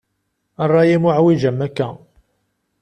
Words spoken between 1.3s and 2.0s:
am akka.